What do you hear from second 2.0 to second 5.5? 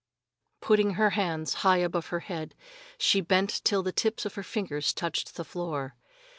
her head, she bent till the tips of her fingers touched the